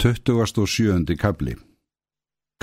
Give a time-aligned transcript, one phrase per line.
[0.00, 1.16] 27.
[1.20, 1.52] kabli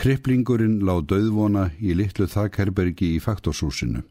[0.01, 4.01] Kriplingurinn lág döðvona í litlu þakherbergi í faktorshúsinu.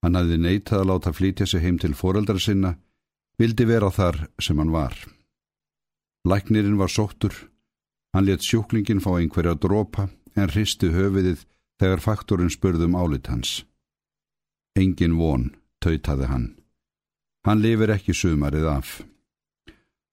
[0.00, 2.70] Hann hafði neitað að láta flytja sig heim til foreldra sinna,
[3.36, 4.96] vildi vera þar sem hann var.
[6.24, 7.36] Læknirinn var sóttur,
[8.16, 11.44] hann let sjúklingin fá einhverja drópa en hristi höfiðið
[11.76, 13.66] þegar faktorinn spurðum álit hans.
[14.80, 15.50] Engin von,
[15.84, 16.48] tautaði hann.
[17.44, 19.02] Hann lifir ekki sumarið af.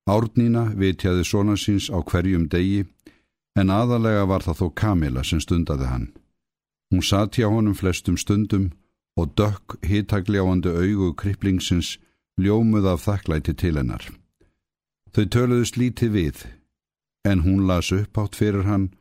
[0.08, 2.86] Árnína vitjaði svona síns á hverjum degi
[3.60, 6.08] en aðalega var það þó Kamila sem stundaði hann.
[6.92, 8.70] Hún satt hjá honum flestum stundum
[9.20, 11.98] og dökk hittagljáandi augu kriplingsins
[12.40, 14.06] ljómuð af þakklæti til hennar.
[15.12, 16.46] Þau töluðu slítið við
[17.28, 18.92] en hún las upp átt fyrir hann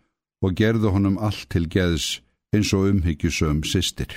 [0.43, 2.21] og gerðu honum allt til geðs
[2.55, 4.17] eins og umhyggjusöm sýstir.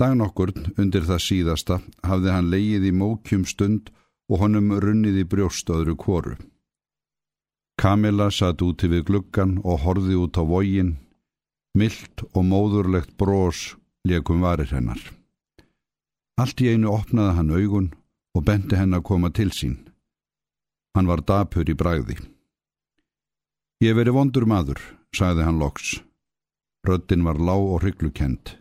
[0.00, 3.92] Dagnokkurn undir það síðasta hafði hann leið í mókjum stund
[4.30, 6.34] og honum runnið í brjóst öðru kvoru.
[7.80, 10.94] Kamila satt úti við gluggan og horði út á vógin,
[11.74, 13.74] myllt og móðurlegt brós
[14.06, 15.00] leikum varir hennar.
[16.38, 17.90] Allt í einu opnaði hann augun
[18.34, 19.76] og bendi henn að koma til sín.
[20.94, 22.16] Hann var dapur í bræði.
[23.82, 24.78] Ég veri vondur maður,
[25.14, 25.98] sagði hann loks.
[26.86, 28.54] Röddin var lág og hryglukend.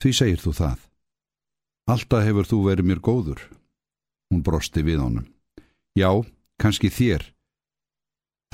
[0.00, 0.80] Því segir þú það.
[1.92, 3.40] Alltaf hefur þú verið mér góður.
[4.32, 5.26] Hún brosti við honum.
[5.94, 6.10] Já,
[6.58, 7.28] kannski þér.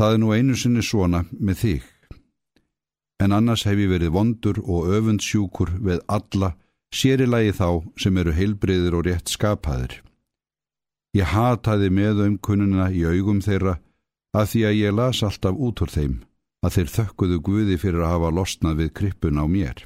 [0.00, 1.88] Það er nú einu sinni svona með þig.
[3.20, 6.54] En annars hef ég verið vondur og öfundsjúkur við alla,
[6.92, 7.68] sérilagi þá
[8.00, 10.00] sem eru heilbriðir og rétt skapaðir.
[11.16, 13.76] Ég hataði með umkunnuna í augum þeirra
[14.32, 16.18] að því að ég las alltaf út úr þeim
[16.64, 19.84] að þeir þökkuðu Guði fyrir að hafa losnað við krippun á mér.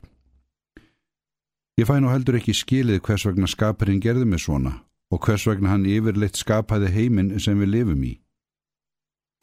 [1.75, 4.84] Ég fæ nú heldur ekki skilið hvers vegna skapurinn gerði mig svona
[5.15, 8.13] og hvers vegna hann yfirleitt skapaði heiminn sem við lifum í.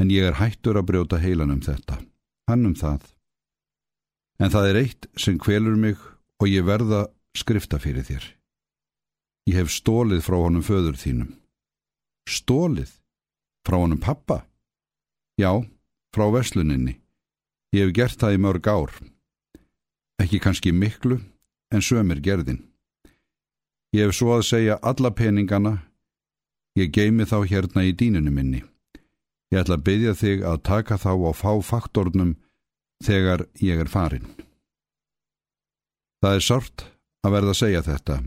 [0.01, 2.01] En ég er hættur að brjóta heilan um þetta,
[2.51, 3.05] hann um það.
[4.41, 5.99] En það er eitt sem kvelur mig
[6.41, 7.05] og ég verða
[7.37, 8.25] skrifta fyrir þér.
[9.49, 11.29] Ég hef stólið frá honum föður þínum.
[12.29, 12.97] Stólið?
[13.65, 14.41] Frá honum pappa?
[15.37, 15.61] Já,
[16.13, 16.97] frá vesluninni.
[17.71, 18.91] Ég hef gert það í mörg ár.
[20.21, 21.21] Ekki kannski miklu,
[21.71, 22.65] en sömur gerðin.
[23.91, 25.81] Ég hef svo að segja alla peningana.
[26.79, 28.61] Ég geimi þá hérna í dínunum minni.
[29.51, 32.37] Ég ætla að byggja þig að taka þá á fá faktornum
[33.03, 34.29] þegar ég er farin.
[36.23, 36.85] Það er sort
[37.25, 38.17] að verða að segja þetta,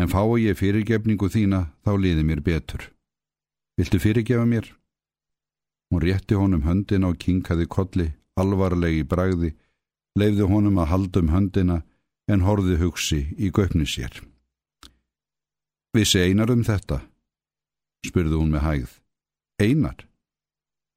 [0.00, 2.88] en fái ég fyrirgefningu þína þá liði mér betur.
[3.76, 4.72] Viltu fyrirgefa mér?
[5.92, 8.08] Hún rétti honum höndina og kinkaði kolli,
[8.40, 9.52] alvarlegi bragði,
[10.16, 11.82] leifði honum að halda um höndina
[12.32, 14.31] en horði hugsi í göfni sér.
[15.92, 17.02] Vissi einar um þetta?
[18.06, 18.92] spurði hún með hægð.
[19.62, 19.98] Einar?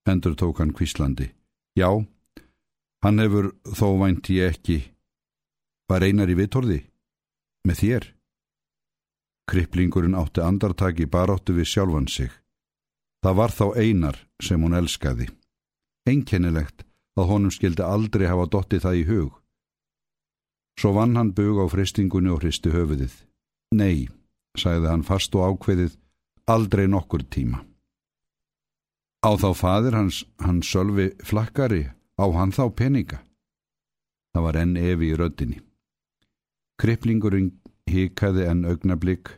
[0.09, 1.29] Endur tók hann kvíslandi.
[1.78, 1.89] Já,
[3.03, 4.78] hann hefur þó vænt ég ekki.
[5.89, 6.79] Var einar í vittorði?
[7.67, 8.07] Með þér?
[9.51, 12.31] Kriplingurinn átti andartaki baráttu við sjálfan sig.
[13.22, 15.27] Það var þá einar sem hún elskaði.
[16.09, 16.85] Einkennilegt
[17.19, 19.31] að honum skildi aldrei hafa dotti það í hug.
[20.79, 23.13] Svo vann hann bug á fristingunni og hristi höfuðið.
[23.77, 24.09] Nei,
[24.60, 25.96] sagði hann fast og ákveðið,
[26.52, 27.64] aldrei nokkur tíma.
[29.26, 31.88] Á þá fadir hans, hans sölvi flakkari,
[32.22, 33.22] á hann þá peninga.
[34.36, 35.62] Það var enn evi í röddinni.
[36.82, 37.54] Kriplingurinn
[37.90, 39.32] hikaði enn augnablík.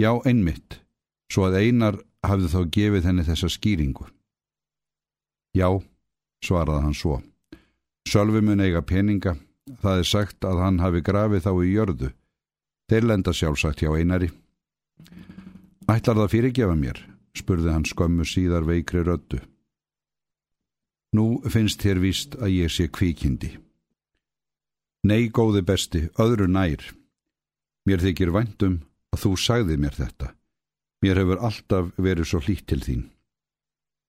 [0.00, 0.80] Já, einmitt,
[1.30, 4.08] svo að einar hafði þá gefið henni þessa skýringu.
[5.54, 5.68] Já,
[6.44, 7.20] svaraði hann svo.
[8.10, 9.36] Sölvi mun eiga peninga,
[9.80, 12.10] það er sagt að hann hafi grafið þá í jörðu,
[12.90, 14.28] Þeir lenda sjálfsagt hjá einari.
[15.88, 17.00] Ætlar það fyrirgefa mér,
[17.36, 19.40] spurði hann skömmu síðar veikri röddu.
[21.14, 23.54] Nú finnst þér víst að ég sé kvíkindi.
[25.04, 26.80] Nei, góði besti, öðru nær.
[27.84, 28.80] Mér þykir væntum
[29.12, 30.32] að þú sagði mér þetta.
[31.04, 33.04] Mér hefur alltaf verið svo hlýtt til þín.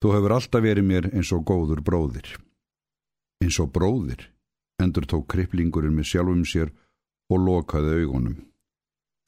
[0.00, 2.28] Þú hefur alltaf verið mér eins og góður bróðir.
[3.44, 4.30] Eins og bróðir,
[4.80, 6.72] endur tók kriplingurinn með sjálfum sér
[7.28, 8.38] og lokaði augunum.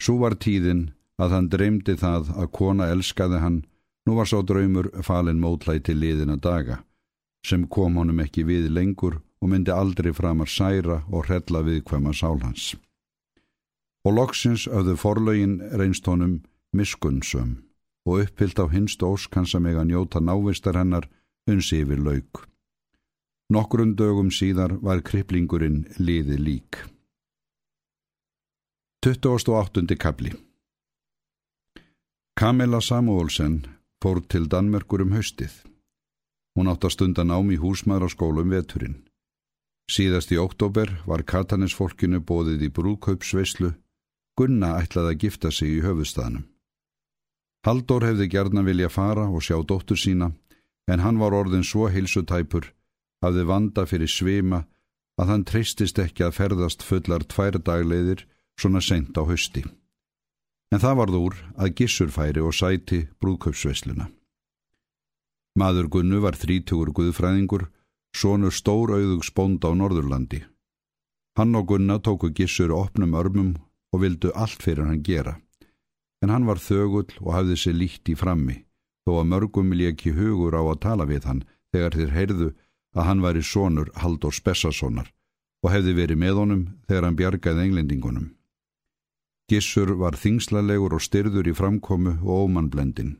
[0.02, 3.62] Svo var tíðin að hann dreymdi það að kona elskaði hann,
[4.06, 6.82] nú var sá draumur falin mótlæti liðina daga,
[7.44, 12.74] sem kom honum ekki við lengur og myndi aldrei framar særa og hrella viðkvæma sálhans.
[14.06, 16.38] Og loksins öfðu forlaugin reynst honum
[16.72, 17.56] miskunnsum
[18.08, 21.08] og uppfyllt á hinst óskansa meg að njóta návistar hennar
[21.50, 22.46] unsi yfir lauk.
[23.52, 26.84] Nokkrum dögum síðar var kriplingurinn liði lík.
[29.06, 29.96] 28.
[29.98, 30.32] kabli
[32.40, 33.66] Kamila Samuelsen
[34.02, 35.52] fór til Danmerkur um haustið.
[36.58, 38.96] Hún átt að stunda nám í húsmaður á skólum veturinn.
[39.86, 43.70] Síðast í oktober var katanisfólkinu bóðið í brúðkaupsveislu.
[44.34, 46.48] Gunna ætlaði að gifta sig í höfustaðnum.
[47.66, 50.32] Haldur hefði gerna vilja fara og sjá dóttur sína,
[50.90, 52.66] en hann var orðin svo hilsutæpur,
[53.22, 54.64] hafði vanda fyrir svima,
[55.14, 58.26] að hann treystist ekki að ferðast fullar tvær dagleiðir
[58.58, 59.62] svona sent á hösti.
[60.72, 64.10] En það varð úr að gissur færi og sæti brúðkaupsveisluna.
[65.58, 67.64] Maður Gunnu var þrítugur guðfræðingur,
[68.14, 70.44] sonur stór auðugs bónd á Norðurlandi.
[71.38, 73.56] Hann og Gunna tóku gissur opnum örmum
[73.94, 75.38] og vildu allt fyrir hann gera.
[76.22, 78.64] En hann var þögull og hafði sér líkt í frammi,
[79.06, 82.48] þó að mörgum ekki hugur á að tala við hann þegar þeir heyrðu
[82.96, 85.12] að hann væri sonur Haldur Spessasonar
[85.62, 88.37] og hefði verið með honum þegar hann bjargaði englendingunum.
[89.48, 93.16] Gissur var þingslalegur og styrður í framkomu og ómannblendin.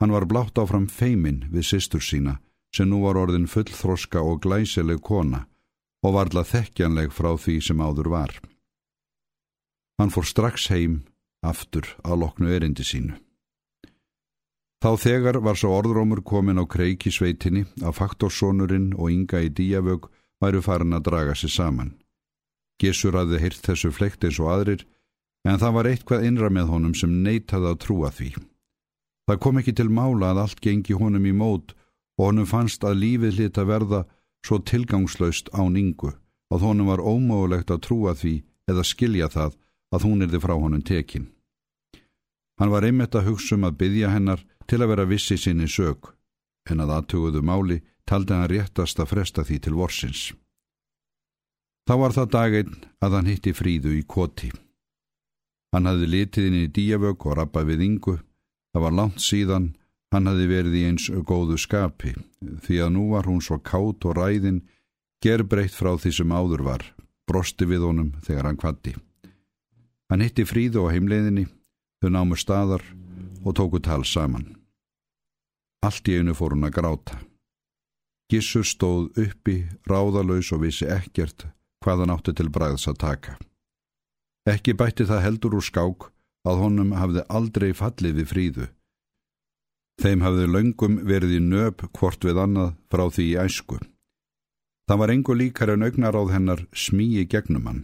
[0.00, 2.38] Hann var blátt áfram feimin við sýstur sína
[2.74, 5.44] sem nú var orðin fullþroska og glæsileg kona
[6.06, 8.36] og varla þekkjanleg frá því sem áður var.
[9.98, 11.02] Hann fór strax heim
[11.44, 13.18] aftur að loknu erindi sínu.
[14.80, 20.08] Þá þegar var svo orðrómur komin á kreiki sveitinni að faktorsónurinn og ynga í díavög
[20.40, 21.90] væru farin að draga sér saman.
[22.80, 24.86] Gissur hafði hýrt þessu flekt eins og aðrir,
[25.48, 28.30] en það var eitthvað innra með honum sem neytaði að trúa því.
[29.28, 31.74] Það kom ekki til mála að allt gengi honum í mót
[32.18, 34.00] og honum fannst að lífið lit að verða
[34.46, 36.12] svo tilgangslaust án yngu
[36.50, 38.40] að honum var ómögulegt að trúa því
[38.70, 39.56] eða skilja það
[39.94, 41.28] að hún erði frá honum tekin.
[42.58, 46.12] Hann var einmitt að hugsa um að byggja hennar til að vera vissi sinni sög,
[46.68, 50.22] en að aðtuguðu máli taldi hann réttast að fresta því til vorsins.
[51.88, 54.50] Þá var það daginn að hann hitti fríðu í koti.
[55.70, 58.16] Hann hafði litið inn í díavög og rappað við yngu.
[58.74, 59.70] Það var langt síðan
[60.10, 62.14] hann hafði verið í eins góðu skapi,
[62.66, 64.64] því að nú var hún svo kátt og ræðin,
[65.22, 66.84] gerbreytt frá því sem áður var,
[67.30, 68.96] brosti við honum þegar hann kvatti.
[70.10, 71.46] Hann hitti fríðu á heimleiðinni,
[72.02, 72.82] þau námu staðar
[73.44, 74.56] og tóku tal saman.
[75.86, 77.20] Allt í einu fór hún að gráta.
[78.30, 81.46] Gissur stóð uppi, ráðalauðs og vissi ekkert
[81.80, 83.38] hvað hann átti til bræðs að taka.
[84.48, 86.08] Ekki bætti það heldur úr skák
[86.48, 88.68] að honum hafði aldrei fallið við fríðu.
[90.00, 93.76] Þeim hafði löngum verið í nöp hvort við annað frá því í æsku.
[94.88, 97.82] Það var engu líkar en augnaráð hennar smíi gegnum hann.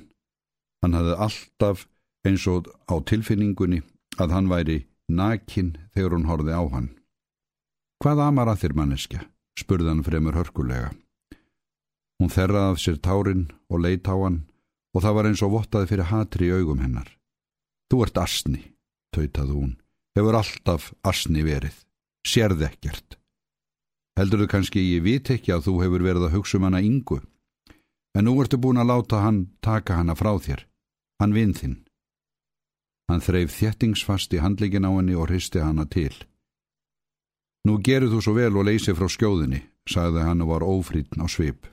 [0.80, 1.84] Hann hafði alltaf
[2.26, 3.82] eins og á tilfinningunni
[4.16, 4.78] að hann væri
[5.12, 6.88] nakin þegar hún horfi á hann.
[8.00, 9.20] Hvað amar að þér manneskja?
[9.56, 10.90] spurði hann fremur hörkulega.
[12.16, 14.44] Hún þerraði af sér tárin og leitt á hann
[14.96, 17.10] og það var eins og vottaði fyrir hatri í augum hennar.
[17.92, 18.62] Þú ert asni,
[19.12, 19.74] tautaði hún,
[20.16, 21.76] hefur alltaf asni verið,
[22.26, 23.18] sérð ekkert.
[24.16, 27.20] Heldur þau kannski ég vit ekki að þú hefur verið að hugsa um hana yngu,
[28.16, 30.64] en nú ertu búin að láta hann taka hana frá þér,
[31.20, 31.76] hann vinn þinn.
[33.12, 36.14] Hann þreif þjettingsfast í handleikin á henni og hristi hana til.
[37.68, 41.26] Nú gerur þú svo vel og leysi frá skjóðinni, sagði hann og var ófrýtn á
[41.28, 41.68] svip.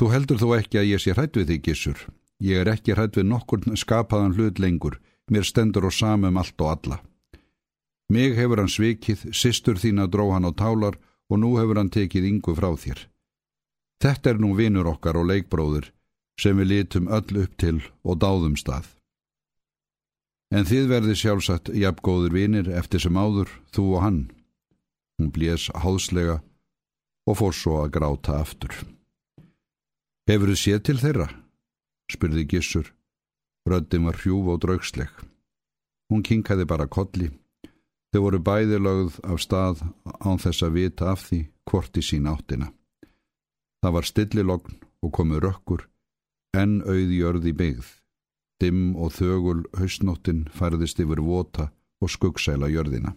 [0.00, 1.98] Þú heldur þó ekki að ég sé hrætt við þig, Gissur.
[2.40, 4.94] Ég er ekki hrætt við nokkur skapaðan hlut lengur,
[5.28, 6.96] mér stendur og samum allt og alla.
[8.08, 10.96] Mig hefur hann svikið, sýstur þín að dró hann á tálar
[11.28, 13.02] og nú hefur hann tekið yngu frá þér.
[14.00, 15.90] Þetta er nú vinur okkar og leikbróður
[16.40, 18.88] sem við litum öll upp til og dáðum stað.
[20.48, 24.22] En þið verði sjálfsagt jafngóður vinir eftir sem áður, þú og hann.
[25.20, 26.40] Hún blés háðslega
[27.28, 28.80] og fór svo að gráta aftur.
[30.30, 31.24] Hefur þið séð til þeirra?
[32.06, 32.88] spurði Gissur.
[33.66, 35.10] Röddin var hjúf og draugsleg.
[36.06, 37.32] Hún kinkaði bara kolli.
[38.14, 39.82] Þau voru bæði lögð af stað
[40.22, 42.68] án þess að vita af því hvort í sín áttina.
[43.82, 45.82] Það var stillilogn og komu rökkur,
[46.54, 47.90] en auði jörði byggð.
[48.62, 53.16] Dimm og þögul hausnóttin færðist yfir vota og skuggsæla jörðina.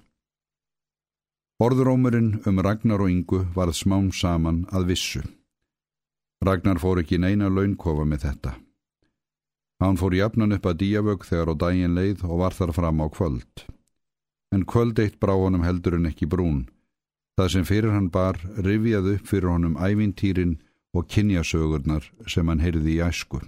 [1.61, 5.21] Orðurómurinn um Ragnar og Ingu varð smám saman að vissu.
[6.43, 8.53] Ragnar fór ekki neina launkofa með þetta.
[9.83, 13.07] Hann fór jafnan upp að díavög þegar á daginn leið og var þar fram á
[13.11, 13.63] kvöld.
[14.55, 16.67] En kvöld eitt brá honum heldur en ekki brún.
[17.39, 20.59] Það sem fyrir hann bar rivjaði upp fyrir honum ævintýrin
[20.93, 23.41] og kynjasögurnar sem hann heyrði í æsku.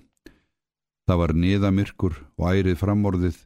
[1.06, 3.38] Það var niðamirkur og ærið framorðið.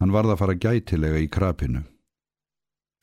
[0.00, 1.82] Hann varð að fara gætilega í krapinu.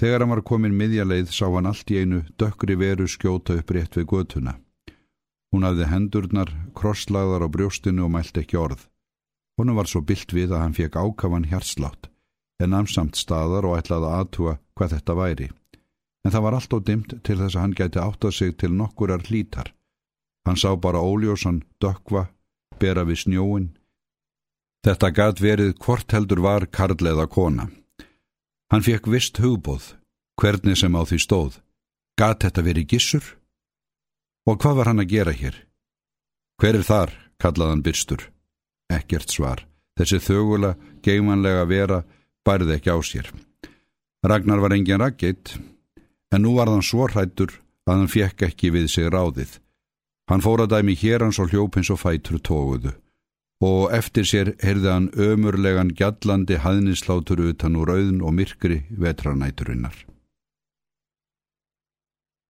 [0.02, 4.00] Þegar hann var komin miðjaleið sá hann allt í einu dökkri veru skjóta upp rétt
[4.00, 4.58] við götuna.
[5.56, 8.82] Hún hafði hendurnar, krosslagðar á brjóstinu og mælt ekki orð.
[9.56, 12.10] Hún var svo byllt við að hann fekk ákafan hjarslátt,
[12.60, 15.48] en amsamt staðar og ætlaði að aðtúa hvað þetta væri.
[16.26, 19.24] en það var allt og dimt til þess að hann gæti áttað sig til nokkurar
[19.30, 19.72] hlítar.
[20.46, 22.28] Hann sá bara óljósan, dökva,
[22.80, 23.70] bera við snjóin.
[24.84, 27.70] Þetta gat verið hvort heldur var karl eða kona.
[28.72, 29.94] Hann fekk vist hugbóð,
[30.42, 31.62] hvernig sem á því stóð.
[32.18, 33.24] Gat þetta verið gissur?
[34.46, 35.56] Og hvað var hann að gera hér?
[36.62, 38.28] Hver er þar, kallaðan byrstur?
[38.94, 39.66] Ekkert svar.
[39.98, 42.02] Þessi þögula, geimanlega vera
[42.46, 43.32] bærði ekki á sér.
[44.26, 45.56] Ragnar var engin raggeitt,
[46.34, 49.58] en nú var hann svo hrættur að hann fjekk ekki við sig ráðið.
[50.30, 52.96] Hann fór að dæmi hér hans og hljópins og fætur tóguðu
[53.64, 59.96] og eftir sér heyrði hann ömurlegan gjallandi hæðnislátur utan úr auðn og myrkri vetranæturinnar.